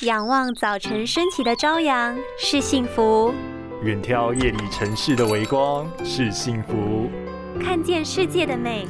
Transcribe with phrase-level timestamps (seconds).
[0.00, 3.32] 仰望早晨升起的朝阳是幸福，
[3.84, 7.08] 远眺夜里城市的微光是幸福，
[7.62, 8.88] 看见世界的美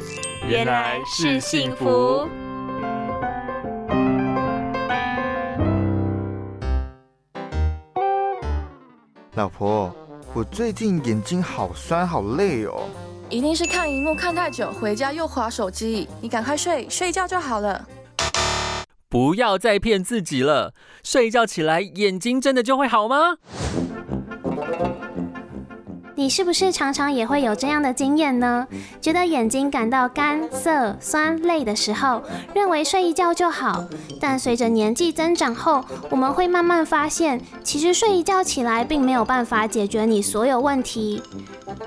[0.49, 2.27] 原来是幸福。
[9.35, 9.95] 老婆，
[10.33, 12.89] 我最近眼睛好酸好累哦。
[13.29, 16.09] 一定是看荧幕看太久，回家又划手机。
[16.23, 17.87] 你赶快睡，睡觉就好了。
[19.15, 20.75] 不要再骗自己了，
[21.05, 23.37] 睡觉起来眼睛真的就会好吗？
[26.17, 28.67] 你是不是常常也会有这样的经验呢？
[29.01, 32.25] 觉得眼睛感到干涩、酸、累的时候，
[32.57, 33.85] 认为睡一觉就好。
[34.21, 41.23] 但随着年纪增长后，我们会慢慢发现，其实睡一觉起来并没有办法解决你所有问题。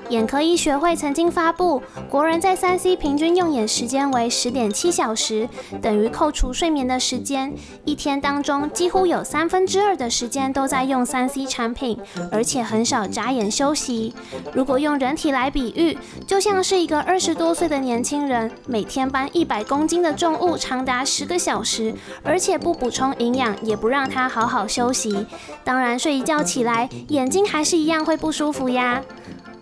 [0.08, 5.46] 眼科医学会曾经发布，国人在三 C 平均用眼时间为十点七小时，
[5.82, 7.52] 等于扣除睡眠的时间，
[7.84, 11.98] 一天当中几乎有三分之二的时间都在用三 C 产品，
[12.32, 14.14] 而且很少眨眼休息。
[14.54, 25.26] 如果用人体来比喻，就像是一个二十多岁的年轻人，每天搬一百公斤的重物长达十个小时，而且不补充营养，也不让他好好休息。
[25.62, 29.02] 当然，睡一觉起来，眼睛还是一样会不舒服呀。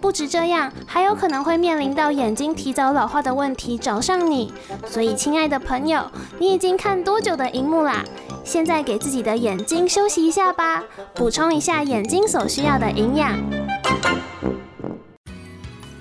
[0.07, 4.55] 不止这样，还有可能会面临到眼睛提早老化的问题找上你。
[4.87, 8.05] 所以，亲爱的朋友，你已经看多久的荧幕啦？
[8.45, 13.37] 现在给自己的眼睛休息一下吧，补充一下眼睛所需要的营养。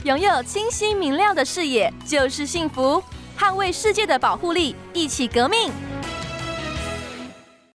[0.04, 3.02] 拥有清晰明亮的视野就是幸福，
[3.36, 5.72] 捍卫世界的保护力，一起革命。